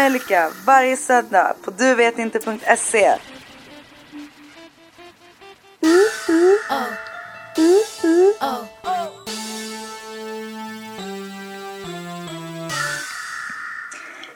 [0.00, 3.14] Melika varje söndag på duvetinte.se.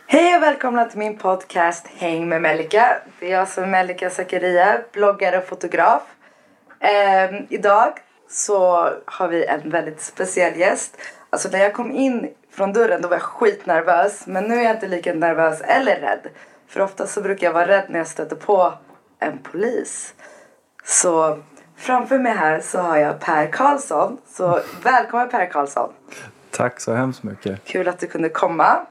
[0.06, 3.02] Hej och välkomna till min podcast Häng med Melika.
[3.20, 6.02] Det är jag som är Melika Zakaria, bloggare och fotograf.
[6.80, 7.92] Ehm, idag
[8.30, 10.96] så har vi en väldigt speciell gäst.
[11.30, 14.26] Alltså när jag kom in från dörren då var jag skitnervös.
[14.26, 16.28] Men nu är jag inte lika nervös eller rädd.
[16.68, 18.74] För ofta så brukar jag vara rädd när jag stöter på
[19.18, 20.14] en polis.
[20.84, 21.38] Så
[21.76, 24.18] framför mig här så har jag Per Karlsson.
[24.26, 25.92] Så välkommen Per Karlsson.
[26.50, 27.64] Tack så hemskt mycket.
[27.64, 28.86] Kul att du kunde komma.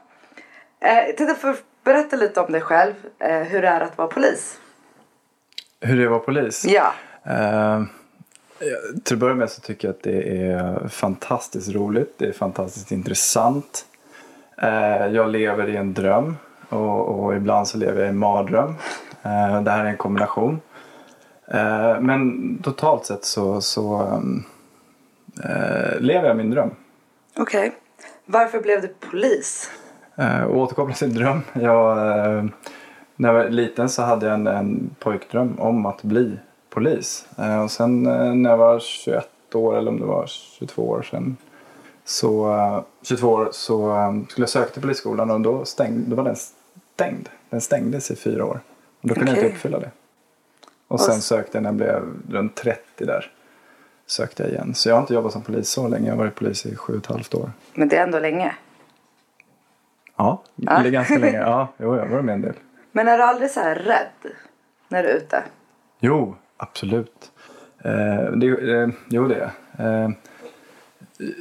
[0.80, 2.94] Eh, tänkte få berätta lite om dig själv.
[3.18, 4.58] Eh, hur det är att vara polis.
[5.80, 6.64] Hur det är att vara polis?
[6.64, 6.92] Ja.
[7.24, 7.82] Eh,
[9.02, 12.14] till att börja med så tycker jag att det är fantastiskt roligt.
[12.18, 13.86] Det är fantastiskt intressant.
[14.62, 16.36] Eh, jag lever i en dröm
[16.68, 18.74] och, och, ibland så lever jag i en mardröm.
[19.22, 20.60] Eh, det här är en kombination.
[21.48, 24.02] Eh, men totalt sett så, så
[25.44, 26.70] eh, lever jag min dröm.
[27.36, 27.68] Okej.
[27.68, 27.70] Okay.
[28.26, 29.70] Varför blev du polis?
[30.16, 31.40] Eh, återkoppla sin dröm.
[31.52, 32.44] Jag, eh,
[33.16, 36.38] när jag var liten så hade jag en, en pojkdröm om att bli
[36.74, 37.26] polis.
[37.38, 41.02] Eh, och sen eh, när jag var 21 år eller om det var 22 år
[41.02, 41.36] sedan.
[42.04, 43.94] Så, 22 år så
[44.30, 46.36] skulle jag söka till polisskolan och då, stängde, då var den
[46.94, 47.28] stängd.
[47.50, 48.60] Den stängdes i fyra år.
[49.00, 49.42] Och då kunde okay.
[49.42, 49.90] jag inte uppfylla det.
[50.88, 53.32] Och sen sökte jag när jag blev runt 30 där.
[54.06, 54.74] Sökte jag igen.
[54.74, 56.06] Så jag har inte jobbat som polis så länge.
[56.06, 57.52] Jag har varit polis i sju och ett halvt år.
[57.74, 58.54] Men det är ändå länge.
[60.16, 61.38] Ja, det är ganska länge.
[61.46, 62.54] Ja, jo, jag var med en del.
[62.92, 64.32] Men är du aldrig så här rädd
[64.88, 65.42] när du är ute?
[66.00, 67.32] Jo, absolut.
[67.84, 70.10] Eh, det, eh, jo, det är eh,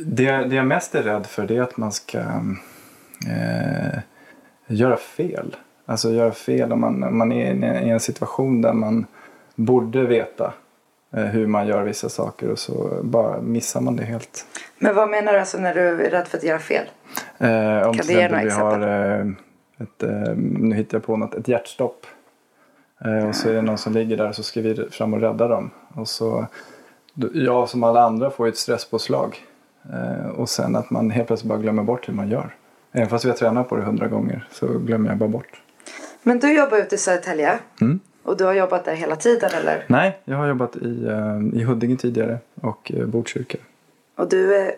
[0.05, 2.19] det, det jag mest är rädd för det är att man ska
[3.27, 3.99] eh,
[4.67, 5.55] göra fel.
[5.85, 9.05] Alltså göra fel om man, om man är i en situation där man
[9.55, 10.53] borde veta
[11.13, 14.45] eh, hur man gör vissa saker och så bara missar man det helt.
[14.77, 16.85] Men vad menar du alltså när du är rädd för att göra fel?
[17.37, 18.81] Eh, om kan du ge några exempel?
[18.81, 19.27] Har eh,
[19.77, 22.05] ett, eh, nu hittar jag på något, ett hjärtstopp.
[23.05, 25.21] Eh, och så är det någon som ligger där och så ska vi fram och
[25.21, 25.71] rädda dem.
[25.93, 26.47] Och så,
[27.33, 29.37] jag som alla andra får ett stresspåslag.
[29.93, 32.55] Eh, och sen att man helt plötsligt bara glömmer bort hur man gör.
[32.91, 35.61] Även fast vi har tränat på det hundra gånger så glömmer jag bara bort.
[36.23, 37.59] Men du jobbar ute i Södertälje.
[37.81, 37.99] Mm.
[38.23, 39.85] Och du har jobbat där hela tiden eller?
[39.87, 43.57] Nej, jag har jobbat i, uh, i Huddinge tidigare och Botkyrka.
[44.15, 44.71] Och du är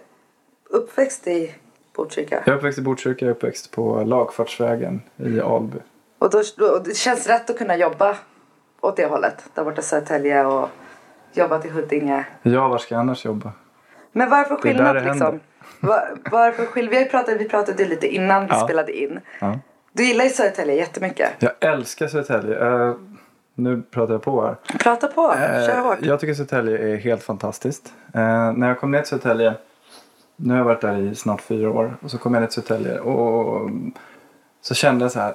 [0.69, 1.51] uppväxt i
[1.95, 2.43] Botkyrka?
[2.45, 5.77] Jag är uppväxt i Botkyrka, jag är uppväxt på Lagfartsvägen i Alby.
[6.19, 8.17] Och då, då, det känns rätt att kunna jobba
[8.81, 9.45] åt det hållet?
[9.53, 10.69] Där borta i Södertälje och
[11.33, 12.25] jobba till Huddinge?
[12.41, 13.51] Ja, var ska jag annars jobba?
[14.11, 15.39] Men varför skillnad liksom?
[15.79, 16.93] Var, varför skillnad?
[16.93, 18.63] Vi, pratade, vi pratade lite innan vi ja.
[18.63, 19.19] spelade in.
[19.39, 19.59] Ja.
[19.91, 21.29] Du gillar ju Södertälje jättemycket.
[21.39, 22.59] Jag älskar Södertälje.
[22.59, 22.95] Uh,
[23.55, 24.55] nu pratar jag på här.
[24.79, 25.97] Prata på, uh, kör hårt.
[26.01, 27.93] Jag tycker Södertälje är helt fantastiskt.
[28.15, 28.21] Uh,
[28.53, 29.53] när jag kom ner till Södertälje,
[30.35, 32.63] nu har jag varit där i snart fyra år, och så kom jag ner till
[32.63, 33.69] Södertälje och
[34.61, 35.33] så kände jag så här,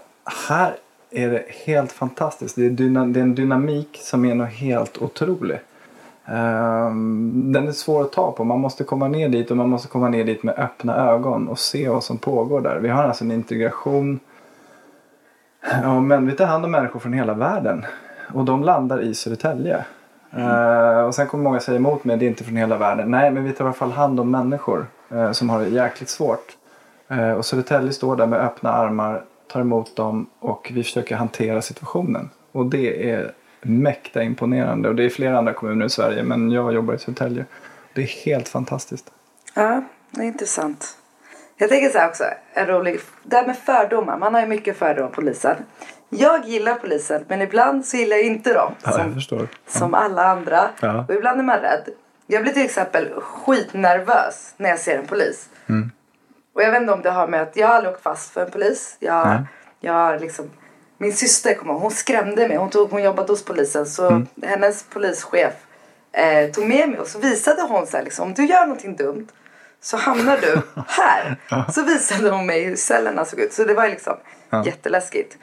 [0.48, 0.76] här
[1.10, 2.56] är det helt fantastiskt.
[2.56, 5.58] Det är, dyna, det är en dynamik som är något helt otrolig.
[6.26, 8.44] Um, den är svår att ta på.
[8.44, 11.58] Man måste komma ner dit och man måste komma ner dit med öppna ögon och
[11.58, 12.78] se vad som pågår där.
[12.78, 14.20] Vi har alltså en integration
[15.60, 17.84] Ja, men vi tar hand om människor från hela världen.
[18.34, 19.84] Och de landar i Södertälje.
[20.30, 20.48] Mm.
[20.48, 23.10] Uh, och sen kommer många säga emot mig, det är inte från hela världen.
[23.10, 26.08] Nej, men vi tar i alla fall hand om människor uh, som har det jäkligt
[26.08, 26.56] svårt.
[27.12, 31.62] Uh, och Södertälje står där med öppna armar, tar emot dem och vi försöker hantera
[31.62, 32.30] situationen.
[32.52, 34.88] Och det är mäkta imponerande.
[34.88, 37.44] Och det är flera andra kommuner i Sverige, men jag jobbar i Södertälje.
[37.94, 39.12] Det är helt fantastiskt.
[39.54, 40.96] Ja, det är intressant.
[41.56, 44.76] Jag tänker så här också, en rolig, det här med fördomar, man har ju mycket
[44.76, 45.56] fördomar på polisen.
[46.08, 48.72] Jag gillar polisen men ibland så gillar jag inte dem.
[48.84, 49.48] Ja, som, jag förstår.
[49.66, 50.70] Som alla andra.
[50.80, 51.04] Ja.
[51.08, 51.88] Och ibland är man rädd.
[52.26, 55.48] Jag blir till exempel skitnervös när jag ser en polis.
[55.68, 55.90] Mm.
[56.52, 58.44] Och jag vet inte om det har med att jag har aldrig åkt fast för
[58.44, 58.96] en polis.
[58.98, 59.42] Jag,
[59.80, 60.50] jag liksom,
[60.98, 62.56] min syster kom hon skrämde mig.
[62.56, 64.26] Hon, tog, hon jobbade hos polisen så mm.
[64.42, 65.54] hennes polischef
[66.12, 68.96] eh, tog med mig och så visade hon så här, liksom, om du gör någonting
[68.96, 69.28] dumt
[69.80, 71.36] så hamnar du här.
[71.72, 73.52] Så visade hon mig hur cellerna såg ut.
[73.52, 74.16] Så det var liksom
[74.50, 74.64] ja.
[74.64, 75.36] jätteläskigt.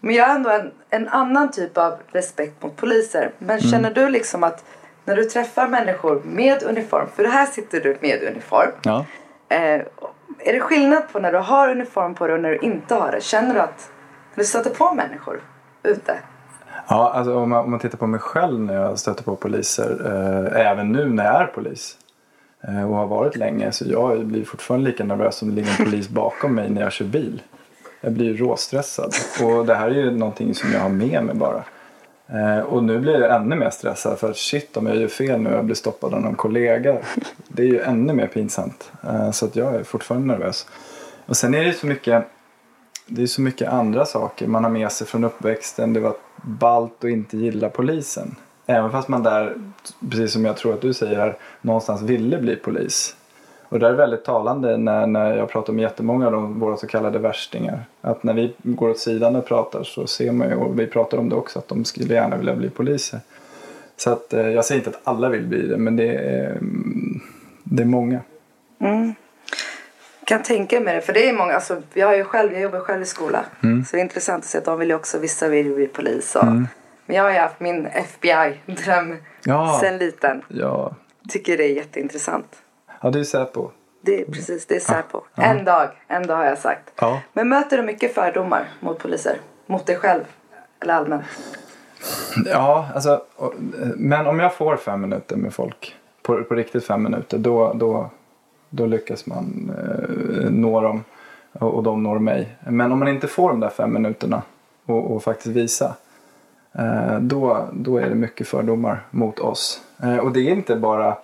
[0.00, 3.32] Men jag har ändå en, en annan typ av respekt mot poliser.
[3.38, 3.70] Men mm.
[3.70, 4.64] känner du liksom att
[5.04, 8.70] när du träffar människor med uniform, för här sitter du med uniform.
[8.82, 9.04] Ja.
[9.48, 9.82] Eh,
[10.38, 13.12] är det skillnad på när du har uniform på dig och när du inte har
[13.12, 13.22] det?
[13.22, 13.90] Känner du att
[14.34, 15.40] du stöter på människor
[15.82, 16.18] ute?
[16.88, 20.00] Ja, alltså om man, om man tittar på mig själv när jag stöter på poliser,
[20.04, 21.96] eh, även nu när jag är polis.
[22.60, 23.72] Eh, och har varit länge.
[23.72, 26.92] Så jag blir fortfarande lika nervös som det ligger en polis bakom mig när jag
[26.92, 27.42] kör bil.
[28.00, 29.14] Jag blir råstressad.
[29.42, 31.64] Och det här är ju någonting som jag har med mig bara.
[32.28, 35.40] Eh, och nu blir jag ännu mer stressad för att shit om jag gör fel
[35.40, 36.98] nu och jag blir stoppad av någon kollega.
[37.48, 38.92] Det är ju ännu mer pinsamt.
[39.04, 40.66] Eh, så att jag är fortfarande nervös.
[41.26, 42.24] Och sen är det ju så mycket
[43.06, 45.92] det är så mycket andra saker man har med sig från uppväxten.
[45.92, 48.36] Det var balt att inte gilla polisen.
[48.66, 49.56] Även fast man där,
[50.10, 53.16] precis som jag tror att du säger här, någonstans ville bli polis.
[53.68, 57.18] Och det är väldigt talande när, när jag pratar med jättemånga av våra så kallade
[57.18, 57.84] värstingar.
[58.00, 61.18] Att när vi går åt sidan och pratar så ser man ju, och vi pratar
[61.18, 63.20] om det också, att de skulle gärna vilja bli poliser.
[63.96, 67.20] Så att eh, jag säger inte att alla vill bli det, men det är, mm,
[67.64, 68.20] det är många.
[68.80, 69.14] Mm.
[70.24, 73.02] Kan tänka mig det, för det är många, alltså, jag, ju själv, jag jobbar själv
[73.02, 73.44] i skola.
[73.62, 73.84] Mm.
[73.84, 75.86] Så det är intressant att se att de vill ju också, vissa vill ju bli
[75.86, 76.36] polis.
[76.36, 76.68] Och, mm.
[77.06, 79.78] Men jag har ju haft min FBI-dröm ja.
[79.80, 80.42] sen liten.
[80.48, 80.94] Ja.
[81.28, 82.62] Tycker det är jätteintressant.
[83.00, 83.70] Ja, det är Säpo.
[84.00, 85.20] Det är precis, det är Säpo.
[85.34, 85.42] Ja.
[85.42, 86.92] En dag, en dag har jag sagt.
[86.96, 87.20] Ja.
[87.32, 89.40] Men möter du mycket fördomar mot poliser?
[89.66, 90.22] Mot dig själv?
[90.80, 91.24] Eller allmänt?
[92.46, 93.22] Ja, alltså,
[93.96, 98.10] men om jag får fem minuter med folk, på, på riktigt fem minuter, då, då,
[98.70, 101.04] då lyckas man eh, nå dem
[101.52, 102.56] och, och de når mig.
[102.66, 104.42] Men om man inte får de där fem minuterna
[104.86, 105.96] och, och faktiskt visa,
[106.72, 109.80] eh, då, då är det mycket fördomar mot oss.
[110.02, 111.16] Eh, och det är inte bara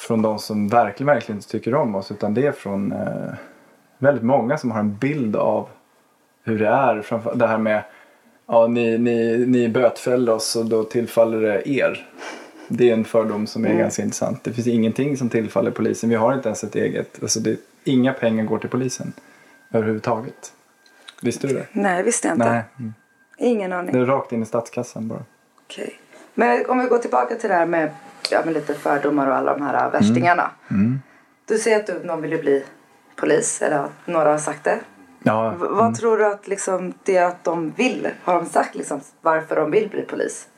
[0.00, 3.32] från de som verkligen, verkligen inte tycker om oss utan det är från eh,
[3.98, 5.68] väldigt många som har en bild av
[6.44, 7.02] hur det är.
[7.02, 7.82] Framför, det här med
[8.46, 12.06] ja, ni, ni, ni bötfällde oss och då tillfaller det er.
[12.68, 13.80] Det är en fördom som är mm.
[13.80, 14.44] ganska intressant.
[14.44, 16.10] Det finns ingenting som tillfaller polisen.
[16.10, 17.18] Vi har inte ens ett eget.
[17.22, 19.12] Alltså det, inga pengar går till polisen
[19.72, 20.52] överhuvudtaget.
[21.22, 21.66] Visste du det?
[21.72, 22.50] Nej, visste jag inte.
[22.50, 22.62] Nej.
[22.78, 22.94] Mm.
[23.38, 23.92] Ingen aning.
[23.92, 25.24] Det är rakt in i statskassan bara.
[25.64, 25.84] Okej.
[25.84, 25.94] Okay.
[26.34, 27.90] Men om vi går tillbaka till det här med
[28.30, 30.50] ja, med lite fördomar och alla de här värstingarna.
[30.68, 30.82] Mm.
[30.82, 31.02] Mm.
[31.48, 32.64] Du säger att du, någon vill bli
[33.16, 34.78] polis, eller att några har sagt det.
[35.22, 35.94] Ja, v vad mm.
[35.94, 38.08] tror du att liksom, det är att de vill?
[38.24, 40.48] Har de sagt liksom, varför de vill bli polis?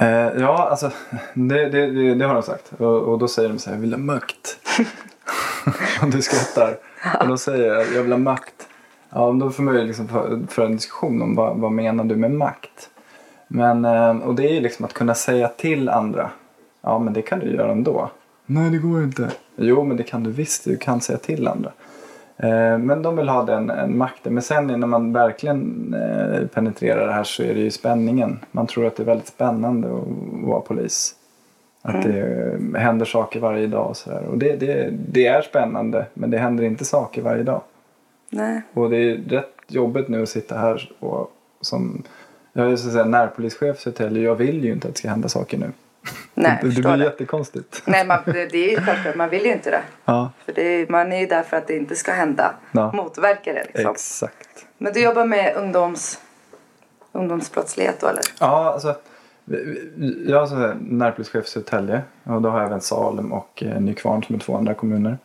[0.00, 0.90] Eh, ja, alltså
[1.34, 2.72] det, det, det, det, har de sagt.
[2.78, 4.58] Och, och då säger de så här, jag vill ha makt.
[6.02, 6.78] och du skrattar.
[7.04, 7.20] Ja.
[7.20, 8.68] Och då säger jag, jag vill ha makt.
[9.10, 10.08] Ja, då får man ju liksom
[10.48, 12.90] föra en diskussion om vad, vad menar du med makt?
[13.48, 16.30] Men, eh, och det är ju liksom att kunna säga till andra.
[16.80, 18.10] Ja men det kan du göra ändå.
[18.46, 19.30] Nej det går inte.
[19.56, 20.64] Jo men det kan du visst.
[20.64, 21.72] Du kan säga till andra.
[22.36, 24.34] Eh, men de vill ha den makten.
[24.34, 28.38] Men sen när man verkligen eh, penetrerar det här så är det ju spänningen.
[28.50, 30.04] Man tror att det är väldigt spännande att
[30.48, 31.14] vara polis.
[31.82, 32.72] Att mm.
[32.72, 34.22] det händer saker varje dag och sådär.
[34.30, 37.60] Och det, det, det är spännande men det händer inte saker varje dag.
[38.30, 38.62] Nej.
[38.74, 42.02] Och det är rätt jobbigt nu att sitta här och som
[42.56, 44.22] jag är så att säga närpolischef i Södertälje.
[44.22, 45.72] Jag vill ju inte att det ska hända saker nu.
[46.34, 47.04] Nej, det, det blir det.
[47.04, 47.82] jättekonstigt.
[47.86, 49.16] Nej, man, det, är ju självklart.
[49.16, 49.82] Man vill ju inte det.
[50.04, 50.30] Ja.
[50.44, 52.54] För det är, man är ju där för att det inte ska hända.
[52.72, 52.92] Ja.
[52.92, 53.90] Motverka det liksom.
[53.90, 54.66] Exakt.
[54.78, 56.20] Men du jobbar med ungdoms,
[57.12, 58.22] ungdomsbrottslighet då eller?
[58.40, 58.94] Ja, alltså.
[60.26, 62.02] Jag är närpolischef i Södertälje.
[62.24, 65.18] Och då har jag även Salem och eh, Nykvarn som är två andra kommuner.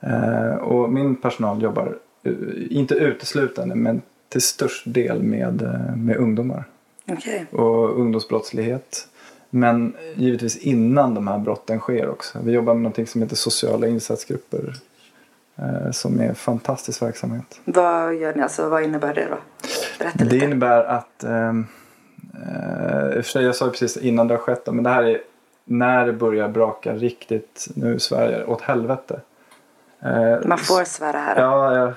[0.00, 2.32] Eh, och min personal jobbar, eh,
[2.70, 5.62] inte uteslutande, men till störst del med,
[5.96, 6.64] med ungdomar.
[7.08, 7.44] Okay.
[7.52, 9.08] Och ungdomsbrottslighet.
[9.50, 12.38] Men givetvis innan de här brotten sker också.
[12.44, 14.74] Vi jobbar med något som heter sociala insatsgrupper.
[15.58, 17.60] Eh, som är fantastisk verksamhet.
[17.64, 18.42] Vad gör ni?
[18.42, 19.38] Alltså, vad innebär det då?
[19.98, 20.36] Berätta lite.
[20.36, 21.52] Det innebär att, eh,
[23.14, 25.20] för sig, jag sa precis innan det har skett, men det här är
[25.64, 29.20] när det börjar braka riktigt nu i Sverige åt helvete.
[30.02, 31.40] Eh, Man får svära här.
[31.40, 31.92] Ja, ja.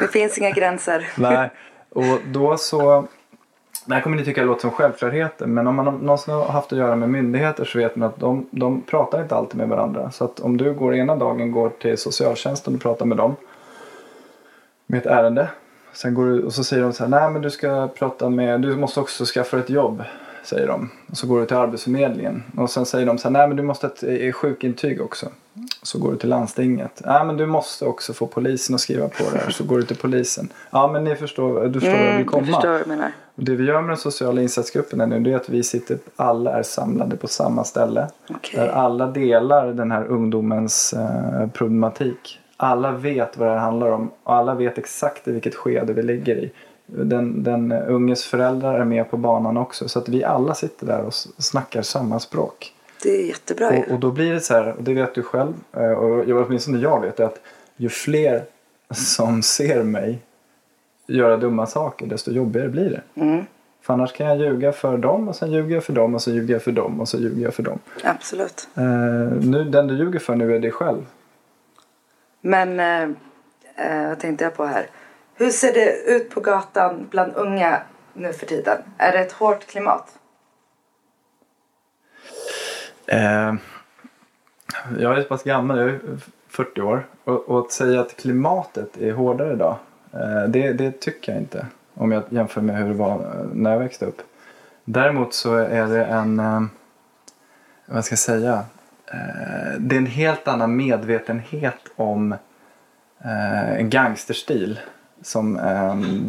[0.00, 1.08] Det finns inga gränser.
[1.16, 1.50] Nej,
[1.88, 3.08] och då så,
[3.84, 6.78] det här kommer ni tycka låter som självklarheter men om man någonsin har haft att
[6.78, 10.10] göra med myndigheter så vet man att de, de pratar inte alltid med varandra.
[10.10, 13.36] Så att om du går ena dagen går till socialtjänsten och pratar med dem
[14.86, 15.48] med ett ärende.
[15.92, 18.60] Sen går du, och så säger de så här, nej men du ska prata med,
[18.60, 20.02] du måste också skaffa ett jobb.
[20.42, 20.90] Säger de.
[21.10, 22.42] Och så går du till Arbetsförmedlingen.
[22.56, 25.26] Och sen säger de så här, nej men du måste ha ett eh, sjukintyg också.
[25.82, 27.02] Så går du till landstinget.
[27.04, 29.50] Nej men du måste också få polisen att skriva på det här.
[29.50, 30.48] Så går du till polisen.
[30.70, 32.46] Ja men ni förstår, du förstår mm, jag vill komma.
[32.46, 33.12] Jag förstår, menar.
[33.34, 36.58] Och det vi gör med den sociala insatsgruppen nu det är att vi sitter, alla
[36.58, 38.08] är samlade på samma ställe.
[38.28, 38.60] Okay.
[38.60, 42.38] Där alla delar den här ungdomens eh, problematik.
[42.56, 46.02] Alla vet vad det här handlar om och alla vet exakt i vilket skede vi
[46.02, 46.52] ligger i.
[46.86, 51.00] Den, den unges föräldrar är med på banan också så att vi alla sitter där
[51.00, 52.74] och snackar samma språk.
[53.02, 55.52] Det är jättebra och, och då blir det så här, och det vet du själv
[55.72, 57.40] eh, och åtminstone jag vet att
[57.76, 58.44] ju fler
[58.90, 60.18] som ser mig
[61.06, 63.20] göra dumma saker desto jobbigare blir det.
[63.20, 63.44] Mm.
[63.80, 66.30] För annars kan jag ljuga för dem och sen ljuger jag för dem och så
[66.30, 67.78] ljuger jag för dem och så ljuger jag för dem.
[68.04, 68.68] Absolut.
[68.78, 68.84] Uh,
[69.40, 71.06] nu, den du ljuger för nu är dig själv.
[72.40, 73.16] Men uh,
[73.86, 74.86] uh, vad tänkte jag på här?
[75.42, 77.82] Hur ser det ut på gatan bland unga
[78.12, 78.78] nu för tiden?
[78.98, 80.18] Är det ett hårt klimat?
[83.06, 83.54] Eh,
[84.98, 86.00] jag är så pass gammal, jag är
[86.48, 87.06] 40 år.
[87.24, 89.76] Och, och att säga att klimatet är hårdare idag,
[90.12, 91.66] eh, det, det tycker jag inte.
[91.94, 94.22] Om jag jämför med hur det var när jag växte upp.
[94.84, 96.62] Däremot så är det en, eh,
[97.86, 98.64] vad ska jag säga,
[99.06, 102.32] eh, det är en helt annan medvetenhet om
[103.24, 104.80] eh, en gangsterstil.
[105.22, 105.58] Som,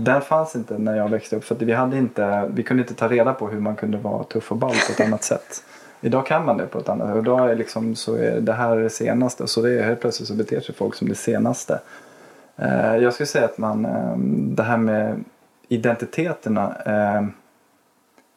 [0.06, 3.08] eh, fanns inte när jag växte upp för vi, hade inte, vi kunde inte ta
[3.08, 5.64] reda på hur man kunde vara tuff och ball på ett annat sätt.
[6.02, 7.18] Idag kan man det på ett annat sätt.
[7.18, 9.48] Idag är liksom, så är det här det senaste.
[9.48, 11.80] Så det är helt plötsligt så beter sig folk som det senaste.
[12.56, 14.18] Eh, jag skulle säga att man, eh,
[14.56, 15.24] det här med
[15.68, 16.76] identiteterna.
[16.86, 17.26] Eh,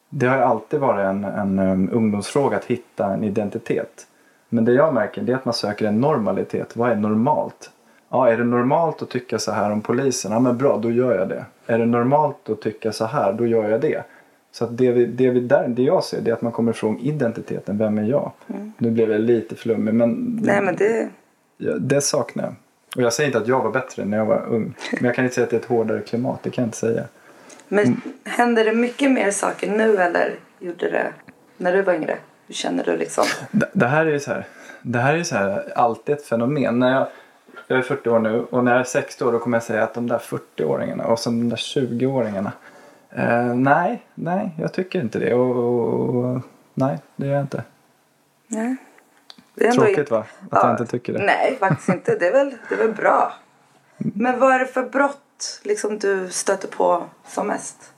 [0.08, 4.06] det har alltid varit en, en ehm, ungdomsfråga att hitta en identitet.
[4.48, 6.76] Men det jag märker är att man söker en normalitet.
[6.76, 7.70] Vad är normalt?
[8.08, 10.32] Ja, är det normalt att tycka så här om polisen?
[10.32, 11.44] Ja, men bra, då gör jag det.
[11.66, 13.32] Är det normalt att tycka så här?
[13.32, 14.02] Då gör jag det.
[14.52, 16.72] Så att det, vi, det, vi där, det jag ser det är att man kommer
[16.72, 17.78] ifrån identiteten.
[17.78, 18.32] Vem är jag?
[18.46, 18.72] Mm.
[18.78, 21.08] Nu blev jag lite flummig men, Nej, men det...
[21.56, 22.54] Ja, det saknar jag.
[22.96, 24.74] Och jag säger inte att jag var bättre när jag var ung.
[24.92, 26.42] Men jag kan inte säga att det är ett hårdare klimat.
[26.42, 27.04] Det kan jag inte säga.
[27.68, 28.00] Men mm.
[28.24, 31.12] händer det mycket mer saker nu eller gjorde det
[31.56, 32.18] när du var yngre?
[32.46, 33.24] Hur känner du liksom?
[33.50, 34.46] Det, det här är ju så här.
[34.82, 36.78] Det här är så här alltid ett fenomen.
[36.78, 37.06] När jag,
[37.66, 39.82] jag är 40 år nu och när jag är 60 år då kommer jag säga
[39.82, 42.52] att de där 40-åringarna och så de där 20-åringarna
[43.16, 45.34] Eh, nej, nej, jag tycker inte det.
[45.34, 46.40] Och, och, och,
[46.74, 47.62] nej, det gör jag inte.
[48.46, 48.76] Nej.
[49.54, 50.18] Det är Tråkigt va?
[50.18, 51.18] Att ja, jag inte tycker det.
[51.18, 52.16] Nej, faktiskt inte.
[52.18, 53.32] Det är väl, det är väl bra.
[53.98, 57.92] Men vad är det för brott liksom, du stöter på som mest?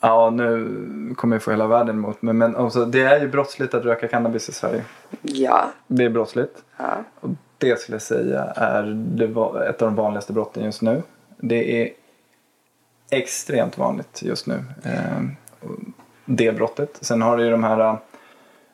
[0.00, 2.34] Ja, nu kommer jag få hela världen emot mig.
[2.34, 4.84] Men alltså, det är ju brottsligt att röka cannabis i Sverige.
[5.22, 5.64] Ja.
[5.86, 6.62] Det är brottsligt.
[6.76, 7.04] Ja.
[7.62, 9.24] Det skulle jag säga är det,
[9.68, 11.02] ett av de vanligaste brotten just nu.
[11.36, 11.90] Det är
[13.10, 14.64] extremt vanligt just nu.
[14.84, 15.22] Eh,
[16.24, 16.98] det brottet.
[17.00, 17.96] Sen har du ju de här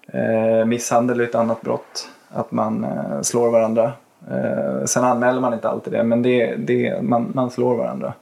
[0.06, 2.08] eh, misshandel är ett annat brott.
[2.28, 3.92] Att man eh, slår varandra.
[4.30, 8.12] Eh, sen anmäler man inte alltid det men det, det, man, man slår varandra.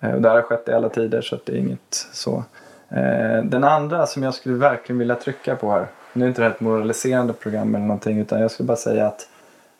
[0.00, 2.44] Eh, och det här har skett i alla tider så det är inget så.
[2.88, 5.86] Eh, den andra som jag skulle verkligen vilja trycka på här.
[6.12, 9.06] Nu är inte det här ett moraliserande program eller någonting utan jag skulle bara säga
[9.06, 9.28] att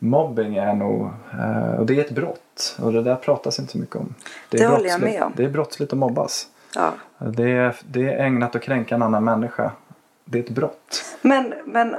[0.02, 2.78] mobbing är nog, eh, och det är ett brott.
[2.82, 4.14] Och det där pratas inte så mycket om.
[4.49, 5.32] Det, det håller jag med om.
[5.37, 6.47] Det är brottsligt att mobbas.
[6.75, 6.92] Ja.
[7.18, 9.73] Det, är, det är ägnat att kränka en annan människa.
[10.25, 11.04] Det är ett brott.
[11.23, 11.97] Men, men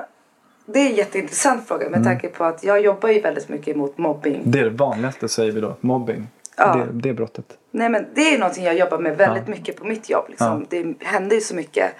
[0.65, 2.03] det är en jätteintressant fråga med mm.
[2.03, 4.41] tanke på att jag jobbar ju väldigt mycket mot mobbing.
[4.45, 6.27] Det är det vanligaste säger vi då, mobbing.
[6.57, 6.75] Ja.
[6.75, 7.57] Det, det är brottet.
[7.71, 9.51] Nej men det är någonting jag jobbar med väldigt ja.
[9.51, 10.25] mycket på mitt jobb.
[10.29, 10.47] Liksom.
[10.47, 10.65] Ja.
[10.69, 11.91] Det händer ju så mycket.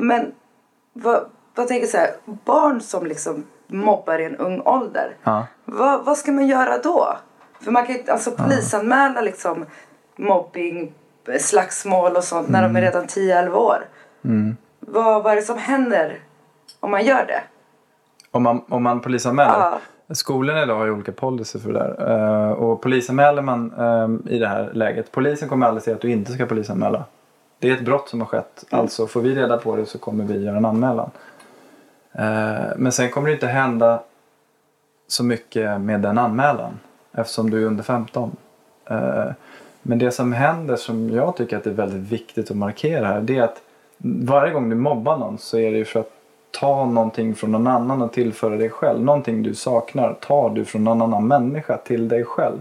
[0.00, 0.32] Men
[0.92, 1.24] vad,
[1.54, 5.16] vad tänker så här, barn som liksom mobbar i en ung ålder.
[5.22, 5.46] Ja.
[5.64, 7.16] Vad, vad ska man göra då?
[7.60, 9.66] För man kan alltså polisanmäla liksom
[10.16, 10.92] mobbing,
[11.40, 12.52] slagsmål och sånt mm.
[12.52, 12.92] när de är mm.
[12.92, 13.86] redan 10-11 år.
[14.24, 14.56] Mm.
[14.80, 16.18] Vad, vad är det som händer
[16.80, 17.42] om man gör det?
[18.30, 19.58] Om man, om man polisanmäler?
[19.58, 19.78] Ja.
[20.14, 22.18] Skolorna idag har ju olika policy för det där.
[22.46, 26.10] Uh, och polisanmäler man um, i det här läget, polisen kommer aldrig säga att du
[26.10, 27.04] inte ska polisanmäla.
[27.58, 28.64] Det är ett brott som har skett.
[28.70, 28.80] Mm.
[28.80, 31.10] Alltså får vi reda på det så kommer vi göra en anmälan.
[32.18, 34.02] Eh, men sen kommer det inte hända
[35.06, 36.78] så mycket med den anmälan
[37.12, 38.36] eftersom du är under 15.
[38.86, 39.30] Eh,
[39.82, 43.20] men det som händer som jag tycker att det är väldigt viktigt att markera här
[43.20, 43.62] det är att
[44.24, 46.10] varje gång du mobbar någon så är det ju för att
[46.60, 49.04] ta någonting från någon annan och tillföra dig själv.
[49.04, 52.60] Någonting du saknar tar du från någon annan människa till dig själv.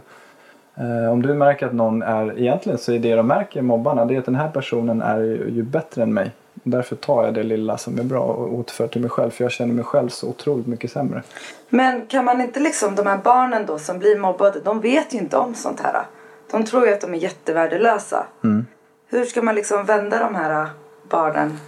[0.75, 4.15] Eh, om du märker att någon är, egentligen så är det de märker mobbarna, det
[4.15, 6.31] är att den här personen är ju, ju bättre än mig.
[6.63, 9.51] Därför tar jag det lilla som är bra och återför till mig själv för jag
[9.51, 11.24] känner mig själv så otroligt mycket sämre.
[11.70, 15.17] Men kan man inte liksom, de här barnen då som blir mobbade, de vet ju
[15.17, 16.05] inte om sånt här.
[16.51, 18.27] De tror ju att de är jättevärdelösa.
[18.43, 18.65] Mm.
[19.08, 20.70] Hur ska man liksom vända de här
[21.10, 21.60] barnen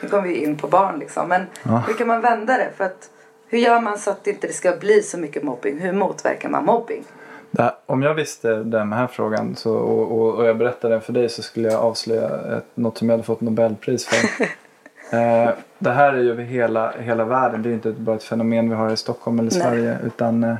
[0.00, 1.28] nu kommer vi in på barn liksom.
[1.28, 1.82] Men ja.
[1.86, 2.70] hur kan man vända det?
[2.76, 3.10] För att,
[3.46, 5.78] hur gör man så att det inte ska bli så mycket mobbing?
[5.78, 7.04] Hur motverkar man mobbing?
[7.58, 11.12] Här, om jag visste den här frågan så, och, och, och, jag berättade den för
[11.12, 14.44] dig så skulle jag avslöja ett, något som jag hade fått Nobelpris för.
[15.16, 17.62] eh, det här är ju över hela, hela världen.
[17.62, 19.90] Det är inte bara ett fenomen vi har i Stockholm eller Sverige.
[19.90, 19.98] Nej.
[20.06, 20.56] Utan eh,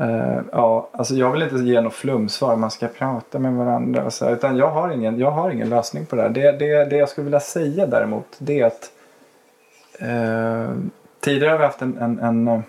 [0.00, 2.56] Uh, ja, alltså jag vill inte ge något flumsvar.
[2.56, 4.30] Man ska prata med varandra och så.
[4.30, 6.28] Utan jag har ingen, jag har ingen lösning på det här.
[6.28, 8.90] Det, det, det jag skulle vilja säga däremot det är att
[10.02, 10.76] uh,
[11.20, 12.62] tidigare har vi haft en, en, en,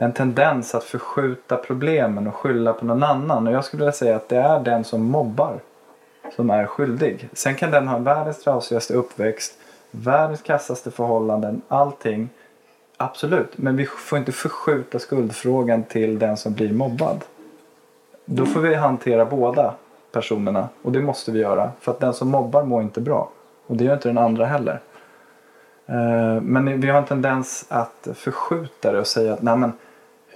[0.00, 3.46] en, tendens att förskjuta problemen och skylla på någon annan.
[3.46, 5.60] Och jag skulle vilja säga att det är den som mobbar
[6.36, 7.28] som är skyldig.
[7.32, 9.54] Sen kan den ha världens trasigaste uppväxt,
[9.90, 12.28] världens kassaste förhållanden, allting.
[12.96, 17.24] Absolut, men vi får inte förskjuta skuldfrågan till den som blir mobbad.
[18.24, 19.74] Då får vi hantera båda
[20.12, 21.70] personerna och det måste vi göra.
[21.80, 23.30] För att den som mobbar mår inte bra.
[23.66, 24.80] Och det gör inte den andra heller.
[25.86, 29.72] Eh, men vi har en tendens att förskjuta det och säga att nej men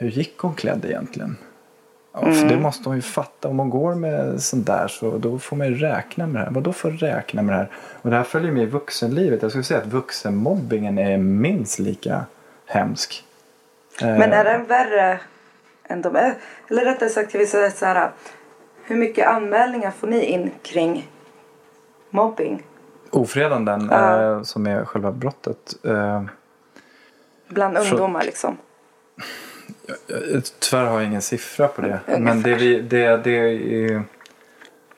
[0.04, 1.36] hur gick hon klädd egentligen?
[2.12, 2.48] Ja, för Mm.
[2.48, 3.48] det måste hon ju fatta.
[3.48, 6.50] Om hon går med sånt där så då får man ju räkna med det här.
[6.50, 7.70] Vadå får räkna med det här?
[8.02, 9.42] Och det här följer med i vuxenlivet.
[9.42, 12.24] Jag skulle säga att vuxenmobbingen är minst lika
[12.66, 13.24] hemsk.
[14.02, 15.20] Eh, Men är den värre
[15.88, 16.34] än de är?
[16.70, 18.10] Eller rättare sagt, jag vill säga så här.
[18.84, 21.08] Hur mycket anmälningar får ni in kring
[22.10, 22.62] mobbing?
[23.10, 24.22] Ofredanden Ja.
[24.22, 25.74] eh, som är själva brottet.
[25.84, 26.22] Eh,
[27.48, 28.56] Bland ungdomar liksom.
[30.58, 32.00] Tyvärr har jag ingen siffra på det.
[32.06, 32.18] Ungefär.
[32.18, 34.02] Men det, vi, det, det är...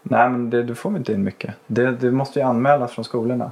[0.02, 1.54] Nej men det, du får inte in mycket.
[1.66, 3.50] Det, det måste ju anmälas från skolorna.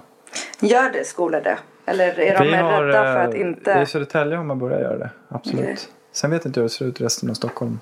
[0.61, 1.59] Gör det skolor det?
[1.87, 3.81] Eller är de har, rädda för eh, att inte...
[3.83, 5.11] I Södertälje har man börjat göra det.
[5.29, 5.61] Absolut.
[5.61, 5.79] Okej.
[6.13, 7.81] Sen vet inte jag hur det ser ut i resten av Stockholm.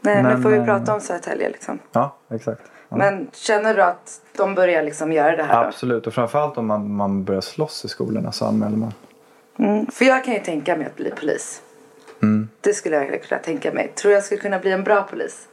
[0.00, 1.78] Nej, men, nu får vi eh, prata om Södertälje liksom.
[1.92, 2.62] Ja, exakt.
[2.88, 2.96] Ja.
[2.96, 5.68] Men känner du att de börjar liksom göra det här då?
[5.68, 6.06] Absolut.
[6.06, 8.92] Och framförallt om man, man börjar slåss i skolorna så anmäler man.
[9.58, 9.86] Mm.
[9.86, 11.62] För jag kan ju tänka mig att bli polis.
[12.22, 12.48] Mm.
[12.60, 13.92] Det skulle jag verkligen kunna tänka mig.
[13.94, 15.48] Tror jag skulle kunna bli en bra polis?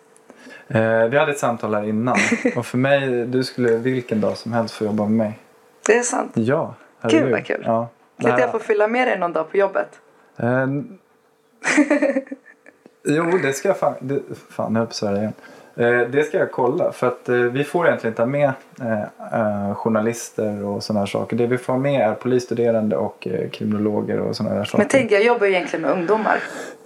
[0.67, 2.17] Eh, vi hade ett samtal här innan.
[2.55, 5.39] och för mig, du skulle vilken dag som helst få jobba med mig.
[5.85, 6.31] Det är sant.
[6.35, 7.31] Ja, Gud, herregud.
[7.31, 7.63] vad kul.
[7.65, 7.89] Ja.
[8.21, 9.99] Kan inte jag få fylla med dig någon dag på jobbet?
[10.37, 10.67] Eh,
[13.15, 13.93] jo, det ska jag fan...
[13.99, 15.33] Det, fan, nu höll jag på att igen.
[15.77, 16.91] Eh, det ska jag kolla.
[16.91, 18.51] För att eh, vi får egentligen ta med
[18.81, 21.37] eh, journalister och sådana här saker.
[21.37, 24.77] Det vi får med är polisstuderande och kriminologer och sådana här saker.
[24.77, 26.37] Men tänk, jag jobbar ju egentligen med ungdomar.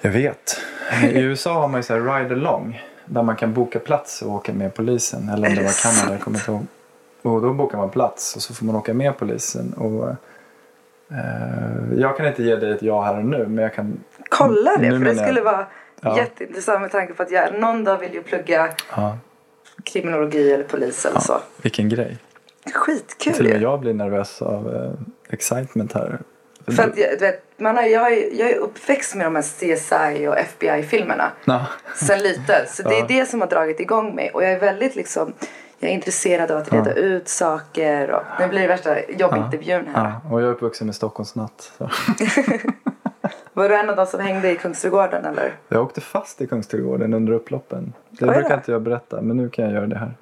[0.02, 0.62] Jag vet.
[1.04, 2.82] I USA har man ju så här ride along.
[3.06, 5.30] Där man kan boka plats och åka med polisen.
[5.30, 6.66] Eller om det var Kanada, jag kommer inte ihåg.
[7.22, 9.74] Och då bokar man plats och så får man åka med polisen.
[9.74, 10.16] Och,
[11.98, 14.00] jag kan inte ge dig ett ja här och nu men jag kan...
[14.30, 15.66] Kolla det, för det skulle vara
[16.02, 16.18] Ja.
[16.18, 19.18] jätteintressant med tanke på att jag någon dag vill ju plugga Ja,
[19.84, 21.38] kriminologi eller polis eller så.
[21.62, 22.18] vilken grej.
[22.74, 24.92] Skitkul Till och med jag blir nervös av eh,
[25.34, 26.20] excitement här.
[26.76, 30.28] För att jag, du vet, man har, jag, jag är uppväxt med de här CSI
[30.28, 31.66] och FBI-filmerna Ja.
[31.96, 32.68] sen liten.
[32.68, 33.04] Så det Ja.
[33.04, 34.30] är det som har dragit igång mig.
[34.34, 35.34] Och jag är väldigt liksom,
[35.80, 38.12] jag är intresserad av att reda ut saker.
[38.12, 40.04] Och, nu blir det värsta jobbintervjun här.
[40.24, 41.72] Ja, och jag är uppvuxen med Stockholmsnatt.
[43.54, 45.56] Var du en av de som hängde i Kungsträdgården eller?
[45.68, 47.94] Jag åkte fast i Kungsträdgården under upploppen.
[48.10, 50.14] Det Oj brukar inte jag berätta men nu kan jag göra det här.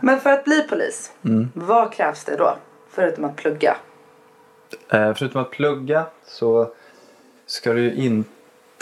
[0.00, 1.48] Men för att bli polis, Mm.
[1.54, 2.54] vad krävs det då?
[2.90, 3.76] Förutom att plugga.
[4.92, 6.68] Eh, förutom att plugga så
[7.46, 8.28] ska du ju inte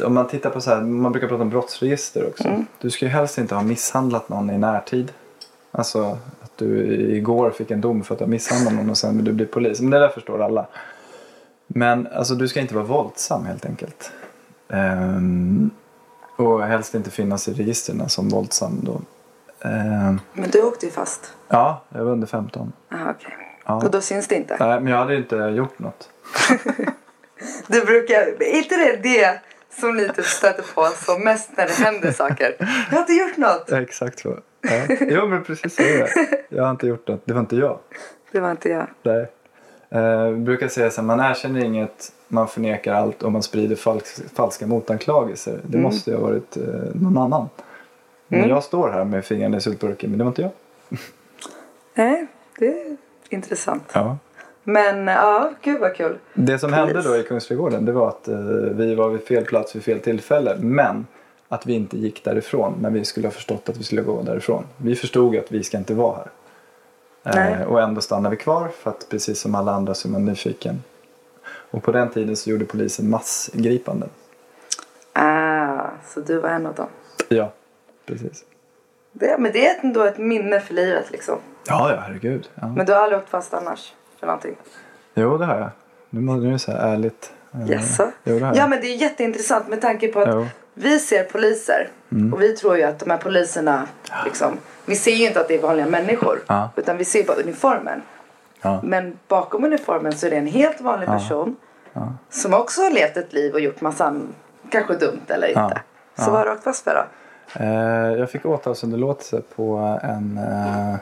[0.05, 2.49] om man tittar på så här, man brukar prata om brottsregister också.
[2.49, 2.67] Mm.
[2.81, 5.13] Du ska ju helst inte ha misshandlat någon i närtid.
[5.71, 9.17] Alltså att du igår fick en dom för att du har misshandlat någon och sen
[9.17, 9.81] vill du bli polis.
[9.81, 10.67] Men det där förstår alla.
[11.75, 14.13] Men alltså du ska inte vara våldsam helt enkelt.
[14.69, 15.71] Ehm,
[16.37, 19.01] och helst inte finnas i registren som våldsam då.
[19.69, 21.33] Ehm, Men du åkte ju fast.
[21.49, 22.73] ja, jag var under 15.
[22.93, 23.37] Aha, okej.
[23.67, 23.75] Ja.
[23.77, 24.57] Och då syns det inte.
[24.61, 26.09] Nej, men jag hade inte gjort något.
[27.67, 29.41] Du brukar, är inte det det
[29.81, 32.55] som ni typ stöter på som mest när det händer saker?
[32.59, 33.65] Jag har inte gjort något.
[33.69, 34.39] Ja, exakt så.
[34.61, 34.97] Ja.
[35.01, 36.11] Jo men precis så är det.
[36.49, 37.23] Jag har inte gjort något.
[37.25, 37.79] Det var inte jag.
[38.33, 38.87] Det var inte jag.
[39.03, 39.31] Nej.
[39.91, 44.35] Eh, brukar säga så här, man erkänner inget, man förnekar allt och man sprider falsk,
[44.35, 45.53] falska motanklagelser.
[45.63, 45.83] Det Mm.
[45.83, 46.63] måste ju ha varit eh,
[46.95, 47.49] någon annan.
[48.29, 48.51] Men Mm.
[48.51, 50.51] jag står här med fingrarna i syltburken men det var inte jag.
[51.95, 52.27] Nej,
[52.59, 52.97] det är
[53.29, 53.83] intressant.
[53.93, 54.17] Ja.
[54.65, 56.19] Men ja, gud vad kul.
[56.35, 56.87] Det som Polis.
[56.87, 58.37] hände då i Kungsträdgården det var att eh,
[58.73, 60.57] vi var vid fel plats vid fel tillfälle.
[60.61, 61.07] Men
[61.49, 64.65] att vi inte gick därifrån när vi skulle ha förstått att vi skulle gå därifrån.
[64.77, 66.27] Vi förstod att vi ska inte vara här.
[67.25, 70.25] Eh, och ändå stannade vi kvar för att precis som alla andra så är man
[70.25, 70.83] nyfiken.
[71.71, 74.09] Och på den tiden så gjorde polisen massgripanden.
[75.13, 76.87] Ah, så du var en av dem.
[77.29, 77.53] Ja,
[78.07, 78.45] precis.
[79.13, 81.39] Det, men det är ändå ett minne för livet liksom.
[81.67, 82.49] Ja, ja, herregud.
[82.55, 82.69] Ja.
[82.77, 84.57] Men du har aldrig åkt fast annars för någonting?
[85.15, 85.71] Jo, det har jag.
[86.11, 87.33] Nu må- nu är det så här ärligt.
[87.55, 87.61] Eh?
[88.25, 90.47] Jo, det har Ja men det är jätteintressant med tanke på att Jo.
[90.75, 92.35] vi ser poliser Mm.
[92.35, 93.87] och vi tror ju att de här poliserna
[94.25, 94.59] liksom,
[94.91, 96.71] vi ser ju inte att det är vanliga människor Ja.
[96.77, 98.03] utan vi ser bara uniformen.
[98.63, 98.81] Ja.
[98.85, 101.57] Men bakom uniformen så är det en helt vanlig person
[102.31, 104.21] som också har levt ett liv och gjort massa
[104.71, 105.81] kanske dumt eller inte.
[106.15, 107.05] Så vad har du åkt fast för då?
[107.65, 110.39] Eh, jag fick åtalsunderlåtelse på en...
[110.39, 110.95] Eh,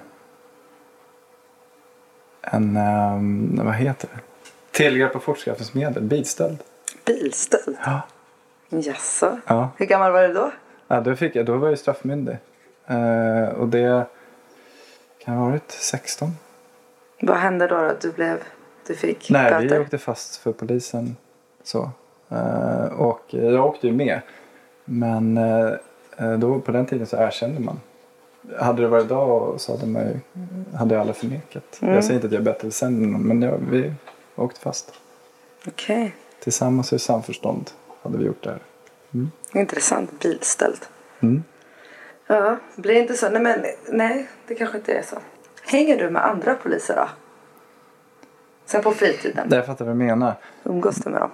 [2.40, 2.77] en...
[2.77, 4.20] Eh, vad heter det?
[4.70, 6.03] Tillgrepp av fortskaffningsmedel.
[6.03, 6.59] Bilstöld.
[7.05, 7.77] Bilstöld?
[7.85, 8.01] Ja.
[8.68, 9.38] Jaså?
[9.46, 9.70] Ja.
[9.77, 10.51] Hur gammal var du då?
[10.88, 12.37] ja då, fick jag, då var jag straffmyndig.
[12.88, 14.07] Eh, och det
[15.18, 16.31] kan ha varit 16.
[17.20, 17.77] Vad hände då?
[17.77, 17.92] då?
[18.01, 18.42] Du blev...
[18.87, 19.79] Du fick Nej, böter?
[19.79, 21.16] vi åkte fast för polisen.
[21.62, 21.90] Så.
[22.29, 24.20] Eh, och jag åkte ju med.
[24.85, 27.81] Men eh, då, på den tiden så erkände man.
[28.61, 30.20] hade det varit idag så hade, man ju,
[30.77, 31.79] hade jag aldrig förnekat.
[31.83, 31.94] Mm.
[31.94, 33.92] Jag säger inte att jag är bättre sämre än någon, men jag, vi
[34.37, 34.92] åkte fast.
[35.66, 36.14] Okej.
[36.40, 37.70] Tillsammans i samförstånd
[38.03, 38.61] hade vi gjort det här.
[39.61, 40.81] Intressant bilstöld.
[41.20, 41.42] Mm.
[42.31, 43.29] Ja, blir det inte så?
[43.29, 45.17] Nej, men nej, det kanske inte är så.
[45.67, 47.09] Hänger du med andra poliser då?
[48.67, 49.49] Sen på fritiden?
[49.51, 50.35] Jag fattar vad du menar.
[50.64, 51.31] Umgås du med dem?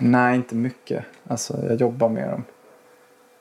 [0.00, 1.04] Nej, inte mycket.
[1.28, 2.44] Alltså, jag jobbar med dem.